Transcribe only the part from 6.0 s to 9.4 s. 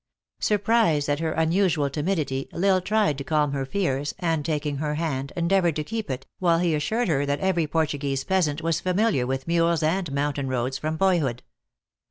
it, while he assured her that every Portuguese peasant was familiar